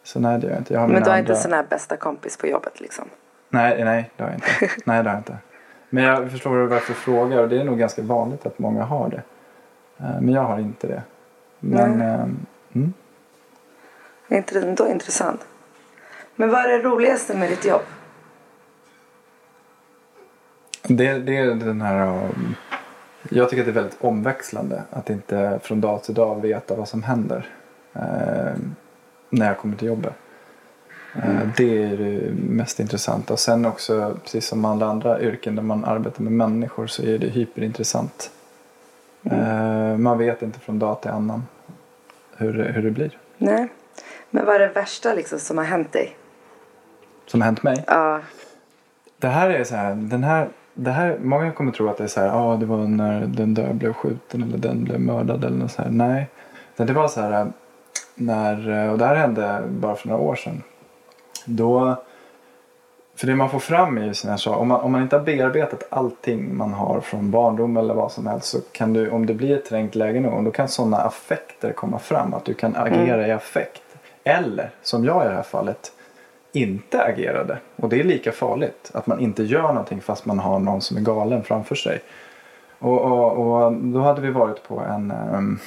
[0.04, 0.74] Så nej, det gör jag inte.
[0.74, 1.32] Jag har Men du har andra...
[1.34, 3.06] inte sån här bästa kompis på jobbet liksom?
[3.50, 4.76] Nej, nej, det har jag inte.
[4.86, 5.38] nej, det har jag inte.
[5.90, 9.10] Men jag förstår varför du frågar och det är nog ganska vanligt att många har
[9.10, 9.24] det.
[9.98, 11.02] Eh, Men jag har inte det.
[11.60, 12.94] Men, ehm, mm.
[14.28, 15.46] Är inte det ändå intressant?
[16.36, 17.82] Men vad är det roligaste med ditt jobb?
[20.88, 22.08] Det, det är den här...
[22.08, 22.56] um,
[23.30, 26.88] Jag tycker att det är väldigt omväxlande att inte från dag till dag veta vad
[26.88, 27.50] som händer
[27.94, 28.54] eh,
[29.30, 30.14] när jag kommer till jobbet.
[31.16, 33.34] Eh, det är det mest intressanta.
[33.34, 37.18] Och sen också, precis som alla andra yrken där man arbetar med människor så är
[37.18, 38.32] det hyperintressant.
[39.32, 41.44] Eh, man vet inte från dag till annan
[42.38, 43.18] hur, hur det blir.
[43.38, 43.68] Nej.
[44.30, 46.18] Men vad är det värsta liksom som har hänt dig?
[47.26, 47.84] Som har hänt mig.
[47.88, 48.20] Ja.
[49.18, 52.08] Det här är så här, den här, det här, många kommer tro att det är
[52.08, 55.44] så här, ja ah, det var när den där blev skjuten eller den blev mördad
[55.44, 55.90] eller något så här.
[55.90, 56.28] Nej,
[56.76, 57.52] det var så här
[58.16, 60.64] när, och det här hände bara för några år sedan.
[61.46, 62.04] Då,
[63.16, 65.16] för det man får fram är ju sådana här saker, om man, om man inte
[65.18, 69.26] har bearbetat allting man har från barndom eller vad som helst så kan du, om
[69.26, 72.34] det blir ett trängt läge någon då kan sådana affekter komma fram.
[72.34, 73.82] Att du kan agera i affekt.
[74.24, 75.92] Eller, som jag i det här fallet,
[76.54, 77.58] inte agerade.
[77.76, 78.92] Och det är lika farligt.
[78.94, 82.02] Att man inte gör någonting fast man har någon som är galen framför sig.
[82.80, 85.12] Och, och, och då hade vi varit på en...
[85.12, 85.60] Ehm,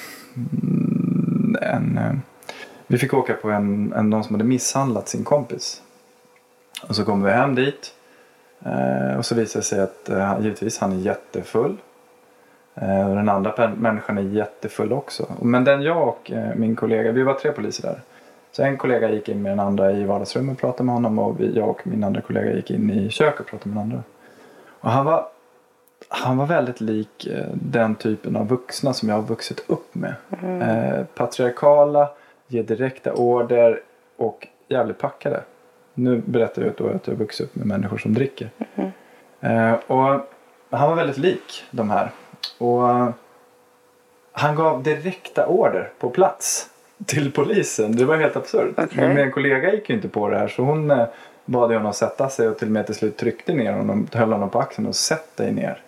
[1.61, 2.21] en, en
[2.87, 5.81] vi fick åka på en, en någon som hade misshandlat sin kompis.
[6.87, 7.93] Och så kommer vi hem dit.
[8.65, 11.77] Eh, och så visar det sig att eh, givetvis han är jättefull.
[12.75, 15.27] Eh, och den andra människan är jättefull också.
[15.41, 18.01] Men den jag och min kollega, vi var tre poliser där.
[18.57, 21.41] Så en kollega gick in med den andra i vardagsrummet och pratade med honom och
[21.41, 24.03] jag och min andra kollega gick in i köket och pratade med den andra.
[24.69, 25.27] Och han var,
[26.07, 30.13] han var väldigt lik eh, den typen av vuxna som jag har vuxit upp med.
[30.43, 32.09] Eh, patriarkala,
[32.47, 33.81] ger direkta order
[34.17, 35.43] och jävligt packade.
[35.93, 38.49] Nu berättar jag då att jag har vuxit upp med människor som dricker.
[39.39, 40.27] Eh, och
[40.69, 42.11] han var väldigt lik de här.
[42.57, 43.13] Och
[44.31, 46.69] han gav direkta order på plats
[47.05, 47.95] till polisen.
[47.95, 48.73] Det var helt absurt.
[48.77, 49.07] Okej.
[49.07, 51.05] Men min kollega gick ju inte på det här så hon eh,
[51.45, 54.49] bad honom sätta sig och till och med till slut tryckte ner honom, höll honom
[54.49, 55.81] på axeln och sätt dig ner.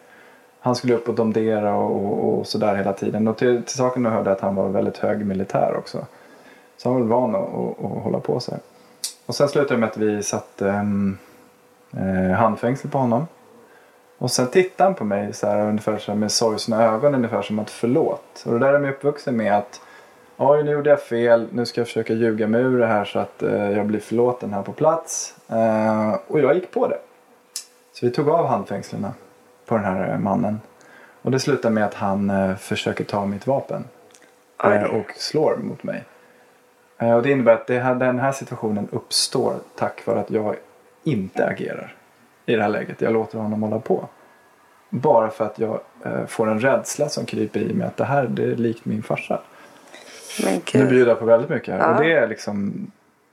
[0.59, 3.27] Han skulle upp och domdera och, och, och sådär hela tiden.
[3.27, 6.05] Och till, till saken hörde att han var väldigt hög militär också.
[6.77, 8.57] Så han var väl van att, att, att hålla på sig.
[9.25, 11.17] Och sen slutade det med att vi satte um,
[11.97, 13.27] eh, handfängsel på honom.
[14.17, 17.41] Och sen tittade han på mig så här, ungefär så här, med sorgsna ögon ungefär
[17.41, 18.43] som att förlåt.
[18.45, 19.81] Och det där är jag uppvuxen med att
[20.39, 23.19] oj nu gjorde jag fel, nu ska jag försöka ljuga mig ur det här så
[23.19, 25.35] att eh, jag blir förlåten här på plats.
[25.47, 26.99] Eh, och jag gick på det.
[27.93, 29.07] Så vi tog av handfängslen
[29.65, 30.61] på den här eh, mannen.
[31.21, 33.83] Och det slutade med att han eh, försöker ta mitt vapen.
[34.63, 36.03] Eh, och slår mot mig.
[36.97, 40.55] Eh, och det innebär att det här, den här situationen uppstår tack vare att jag
[41.03, 41.95] inte agerar
[42.45, 43.01] i det här läget.
[43.01, 44.07] Jag låter honom hålla på.
[44.89, 45.79] Bara för att jag
[46.27, 49.39] får en rädsla som kryper i mig att det här det är likt min farsa.
[50.73, 51.75] Nu bjuder jag på väldigt mycket.
[51.79, 51.93] Ja.
[51.93, 52.87] Och det är liksom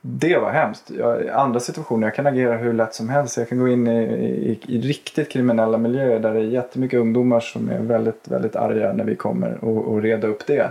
[0.08, 0.90] det var hemskt.
[0.90, 3.36] Jag, andra situationer jag kan agera hur lätt som helst.
[3.36, 4.02] Jag kan gå in i,
[4.50, 8.92] i, i riktigt kriminella miljöer där det är jättemycket ungdomar som är väldigt, väldigt arga
[8.92, 10.70] när vi kommer och, och reda upp det.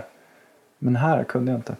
[0.78, 1.76] Men här kunde jag inte.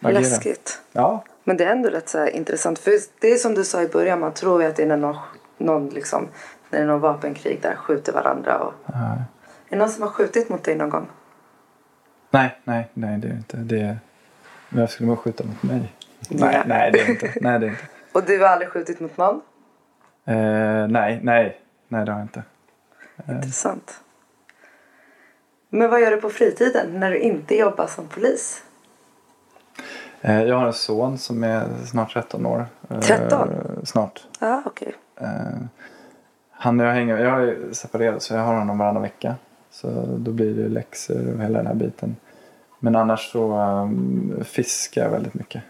[0.00, 0.20] agera.
[0.20, 0.80] Läskigt.
[0.92, 2.78] Ja, Men det är ändå rätt så intressant.
[2.78, 4.20] För det är som du sa i början.
[4.20, 5.16] Man tror ju att det är när någon,
[5.58, 6.28] någon liksom,
[6.70, 8.58] när det är någon vapenkrig där skjuter varandra.
[8.58, 8.74] Och...
[8.86, 9.24] Är
[9.68, 11.06] det någon som har skjutit mot dig någon gång?
[12.30, 13.56] Nej, nej, nej det är inte.
[13.56, 13.98] Det är...
[14.68, 15.92] Men jag skulle nog skjuta mot mig.
[16.28, 17.32] Nej, nej det är inte.
[17.40, 17.82] Nej, det är inte.
[18.12, 19.40] Och du har aldrig skjutit mot någon?
[20.24, 22.42] Eh, nej, nej, nej det har jag inte.
[23.28, 24.00] Intressant.
[25.68, 28.62] Men vad gör du på fritiden när du inte jobbar som polis?
[30.20, 32.66] Eh, jag har en son som är snart 13 år.
[32.90, 33.48] Eh, 13?
[33.84, 34.26] Snart.
[34.40, 34.94] Ja, okej.
[35.20, 35.28] Eh,
[36.50, 39.34] han och jag hänger, jag är separerad så jag har honom varannan vecka.
[39.70, 42.16] Så då blir det läxor och hela den här biten.
[42.78, 45.62] Men annars så um, fiskar jag väldigt mycket.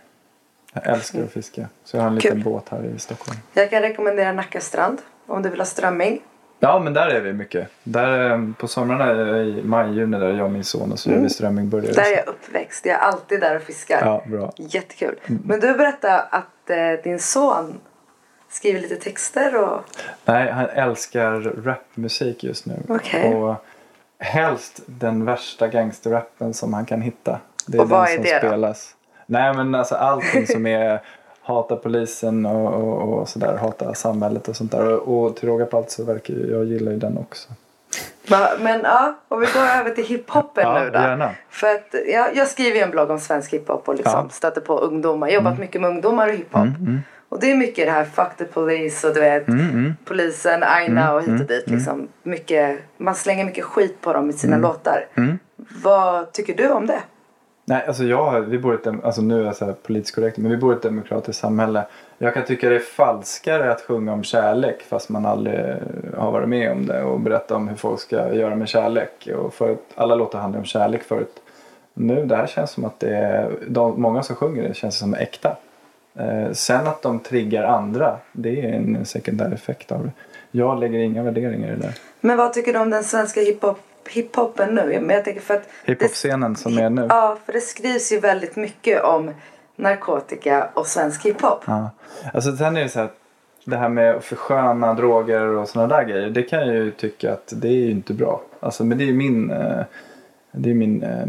[0.73, 1.69] Jag älskar att fiska.
[1.85, 2.45] Så jag har en liten Kul.
[2.45, 3.39] båt här i Stockholm.
[3.55, 6.23] Jag kan rekommendera Nacka strand om du vill ha strömming.
[6.61, 7.69] Ja men där är vi mycket.
[7.83, 11.11] Där, eh, på somrarna i maj, juni där är jag och min son och så
[11.11, 11.93] gör vi strömmingburgare.
[11.93, 12.87] Där är jag uppväxt.
[12.87, 14.01] Jag är alltid där och fiskar.
[14.05, 14.53] Ja, bra.
[14.57, 15.21] Jättekul.
[15.27, 17.81] Men du berättade att eh, din son
[18.49, 19.81] skriver lite texter och...
[20.25, 22.75] Nej, han älskar rapmusik just nu.
[22.89, 23.35] Okej.
[23.35, 23.65] Och
[24.19, 27.39] helst den värsta gangsterrappen som han kan hitta.
[27.67, 28.49] Det är Och vad den är som det då?
[28.49, 28.95] spelas.
[29.27, 31.01] Nej men alltså allting som är
[31.41, 33.57] hata polisen och, och, och sådär.
[33.57, 34.93] Hata samhället och sånt där.
[35.09, 37.49] Och, och till råga på allt så verkar jag gillar ju den också.
[38.61, 40.99] Men ja, och vi går över till hiphopen Ja, nu då.
[40.99, 41.31] gärna.
[41.51, 44.19] För att jag, jag skriver ju en blogg om svensk hiphop och liksom Ja.
[44.19, 44.31] Mm.
[44.31, 45.29] stöter på ungdomar.
[45.29, 46.67] Jobbat mycket med ungdomar och hiphop.
[47.29, 51.15] Och det är mycket det här fuck the police och du vet Mm, polisen, Aina
[51.15, 51.71] och hit och dit.
[51.71, 52.09] Liksom.
[52.23, 54.63] Mycket, man slänger mycket skit på dem i sina Mm.
[54.69, 55.07] låtar.
[55.83, 57.01] Vad tycker du om det?
[57.65, 60.39] Nej, alltså jag, vi bor i ett, alltså nu är jag så här politiskt korrekt,
[60.39, 61.87] men vi bor i ett demokratiskt samhälle.
[62.19, 65.77] Jag kan tycka det är falskare att sjunga om kärlek fast man aldrig
[66.17, 69.29] har varit med om det och berätta om hur folk ska göra med kärlek.
[69.37, 71.43] Och för att alla låtar handlar om kärlek förut.
[71.95, 75.15] Nu, det här känns som att det är, de, många som sjunger det känns som
[75.15, 75.57] äkta.
[76.19, 80.11] Eh, sen att de triggar andra, det är en sekundär effekt av det.
[80.51, 81.95] Jag lägger inga värderingar i det där.
[82.21, 83.79] Men vad tycker du om den svenska hiphop,
[84.11, 84.99] hiphopen nu?
[85.01, 87.07] Men jag tänker för att det- Hiphop-scenen som är nu.
[87.09, 89.31] Ja, för det skrivs ju väldigt mycket om
[89.77, 91.65] narkotika och svensk hiphop.
[91.67, 91.91] Ja.
[92.35, 93.09] Alltså sen är det så här.
[93.65, 96.31] Det här med att försköna droger och sådana där grejer.
[96.31, 98.43] Det kan jag ju tycka att det är ju inte bra.
[98.61, 99.51] Alltså men det är ju min.
[99.51, 99.81] Eh,
[100.53, 101.03] det är min.
[101.03, 101.27] Eh,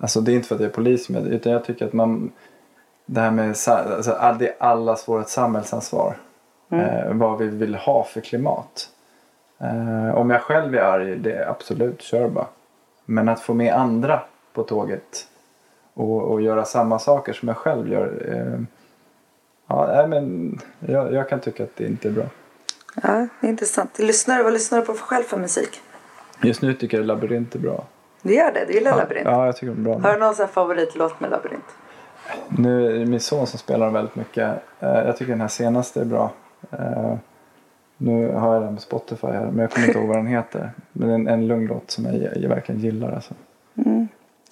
[0.00, 1.30] alltså det är inte för att jag är polis med det.
[1.30, 2.32] Utan jag tycker att man.
[3.06, 3.48] Det här med.
[3.68, 6.16] Alltså, all- det är allas vårt samhällsansvar.
[6.70, 8.88] Eh, vad vi vill ha för klimat.
[9.60, 11.16] Eh, om jag själv är arg.
[11.16, 12.46] Det är absolut kör bara.
[13.04, 14.20] Men att få med andra
[14.52, 15.26] på tåget.
[15.94, 18.32] Och, och göra samma saker som jag själv gör.
[18.32, 18.60] Eh,
[19.66, 22.24] Ja, men jag, jag kan tycka att det inte är bra.
[23.02, 23.98] Ja, det är intressant.
[23.98, 25.80] Lyssnar, du- vad lyssnar du på för själv för musik?
[26.42, 27.84] Just nu tycker jag Labyrint är bra.
[28.22, 28.64] Du gör det?
[28.64, 29.24] Du gillar Labyrint?
[29.26, 29.98] Ja, jag tycker de är bra.
[30.10, 31.64] Har du någon favoritlåt med Labyrint?
[32.48, 34.48] Nu är det min son som spelar väldigt mycket.
[34.80, 36.32] Eh, Jag tycker den här senaste är bra.
[36.70, 37.14] Eh,
[37.96, 40.70] Nu har jag den på Spotify här, men jag kommer inte ihåg vad den heter.
[40.92, 43.12] Men en, en lugn låt som jag, jag verkligen gillar.
[43.12, 43.34] Alltså.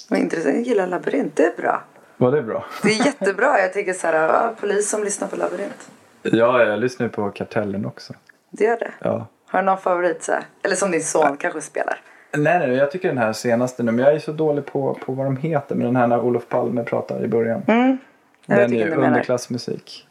[0.09, 0.55] Vad intressant.
[0.55, 1.37] Jag gillar Labyrint.
[1.37, 1.83] Det är bra.
[2.17, 2.65] Var det bra?
[2.83, 3.61] Det är jättebra.
[3.61, 5.91] Jag tänker så här, ja, polis som lyssnar på Labyrint.
[6.23, 8.13] Ja, jag lyssnar ju på Kartellen också.
[8.51, 8.91] Det gör det.
[9.01, 9.27] Ja.
[9.47, 10.45] Har du någon favorit så här?
[10.63, 11.99] Eller som din son kanske spelar?
[12.37, 15.13] Nej, nej, jag tycker den här senaste nu, men jag är så dålig på, på
[15.13, 15.75] vad de heter.
[15.75, 17.63] Men den här när Olof Palme pratar i början.
[17.67, 17.99] Mm.
[18.47, 20.07] Den är ju underklassmusik.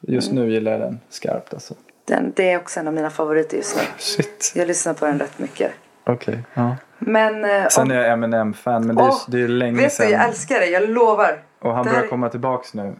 [0.00, 1.74] Just nu gillar jag den skarpt alltså.
[2.04, 3.82] Den, det är också en av mina favoriter just nu.
[3.98, 4.52] Shit.
[4.56, 5.70] Jag lyssnar på den rätt mycket.
[6.04, 6.38] Okej.
[6.54, 6.76] Ja.
[6.98, 7.44] Men...
[7.44, 10.10] eh, Sen är jag Eminem-fan men det är, Åh, det är länge Vet du, jag
[10.10, 10.20] sedan.
[10.28, 10.66] älskar det.
[10.66, 11.42] Jag lovar.
[11.60, 12.94] Och han börjar är- komma tillbaks nu.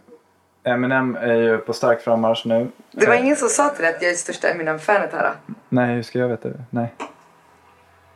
[0.63, 2.67] Eminem är ju på stark frammarsch nu.
[2.91, 5.23] Det var Eh, ingen som sa till dig att jag är största Eminem-fanet här.
[5.47, 5.53] då?
[5.69, 6.63] Nej, hur ska jag veta det?
[6.69, 6.93] Nej.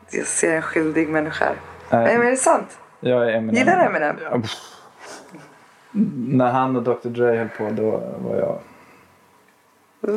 [0.10, 1.46] Jag ser en skyldig människa.
[1.90, 2.04] Nej.
[2.06, 2.78] Nej, men är det sant?
[3.00, 3.56] Jag är Eminem.
[3.56, 4.16] Gillar du Eminem?
[4.24, 4.42] Ja.
[6.28, 8.60] När han och Dr Dre höll på då var jag...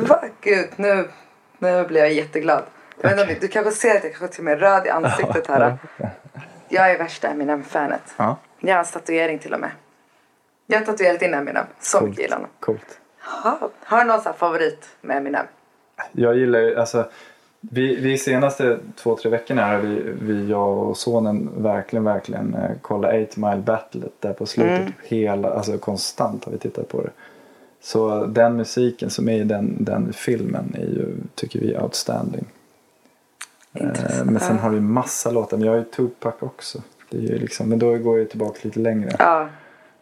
[0.07, 0.23] Va?
[0.41, 1.07] Gud, nu,
[1.57, 2.63] nu blir jag jätteglad.
[3.03, 5.47] Inte, om du kanske ser att jag kanske till och med är röd i ansiktet
[5.47, 5.77] här.
[6.69, 8.13] Jag är värsta Eminem-fanet.
[8.17, 9.71] Ja, Jag har en statuering till och med.
[10.67, 11.65] Jag har tatuerat in Eminem.
[11.79, 12.51] Så mycket gillar honom.
[12.59, 12.99] coolt.
[13.43, 15.45] Ha, Har du någon favorit med Eminem?
[16.11, 17.09] Jag gillar ju, alltså
[17.61, 22.71] vi, vi senaste två, tre veckorna här vi, vi, jag och sonen verkligen, verkligen eh,
[22.81, 24.79] kollat 8 Mile Battlet där på slutet.
[24.79, 24.93] Mm.
[25.03, 27.09] Hela, alltså konstant har vi tittat på det.
[27.81, 32.45] Så den musiken som är i den, den filmen är ju, tycker vi, outstanding.
[33.73, 36.81] Eh, men sen har vi massa låtar, men jag har ju Tupac också.
[37.09, 39.15] Det är ju liksom, men då går jag tillbaka lite längre.
[39.19, 39.49] Ja,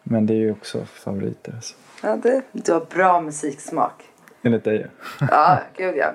[0.04, 1.54] Men det är ju också favoriter.
[1.56, 1.76] Alltså.
[2.04, 4.04] ja det, du har bra musiksmak.
[4.42, 4.88] Enligt dig.
[5.20, 6.14] Ja, gud ja.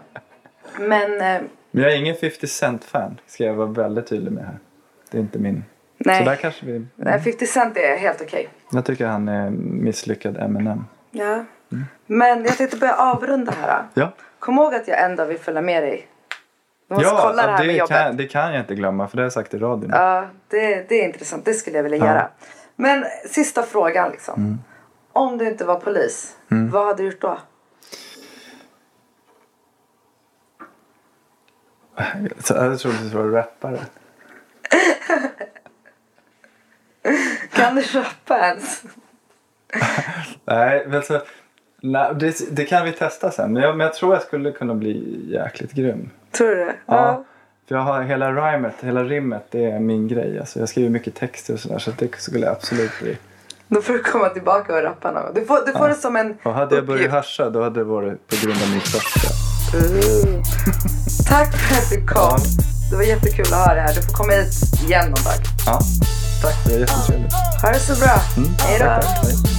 [0.78, 3.20] Men eh, Men jag är ingen 50 Cent-fan.
[3.26, 4.58] Ska jag vara väldigt tydlig med här.
[5.10, 5.64] Det är inte min.
[5.98, 6.18] nej.
[6.18, 6.86] Så där kanske vi...
[6.96, 8.48] nej, 50 Cent är helt okej.
[8.72, 10.84] Jag tycker han är misslyckad Eminem.
[11.10, 11.44] Ja.
[12.06, 13.82] Men jag tänkte börja avrunda här.
[13.94, 14.00] då.
[14.00, 16.06] Ja, Kom ihåg att jag en dag vill följa med dig.
[16.88, 17.96] Du måste kolla det här med jobbet.
[17.96, 19.90] kan, det kan jag inte glömma för det har jag sagt i radion.
[19.94, 21.44] Ja, det, det är intressant.
[21.44, 22.04] Det skulle jag vilja Ja.
[22.04, 22.14] Mm.
[22.16, 22.28] göra.
[22.76, 24.58] Men sista frågan liksom.
[25.12, 27.38] Om du inte var polis, vad hade du gjort då?
[32.48, 33.78] Jag trodde du var rappare.
[37.52, 38.82] Kan du rappa ens?
[40.44, 41.20] Nej, men så,
[41.82, 43.52] nej det, det kan vi testa sen.
[43.52, 46.10] Men jag, men jag tror jag skulle kunna bli jäkligt grym.
[46.30, 46.74] Tror du det?
[46.86, 47.24] Ja.
[47.68, 50.38] För jag har hela rhymet, hela rimmet, det är min grej.
[50.38, 53.18] Alltså jag skriver mycket texter och sådär så det skulle jag absolut bli.
[53.68, 55.34] Då får du komma tillbaka och rappa någon.
[55.34, 57.84] Du får, du får det som en Och hade jag börjat hascha då hade det
[57.84, 59.28] varit på grund av min tröska.
[61.32, 62.40] Tack för att du kom.
[62.90, 63.94] Det var jättekul att ha dig här.
[63.94, 65.34] Du får komma hit igen någon dag.
[65.66, 65.80] Ja,
[66.42, 66.54] tack.
[66.64, 67.32] Det är jättetrevligt.
[67.62, 68.20] Ha det så bra.
[68.58, 69.51] Hej då.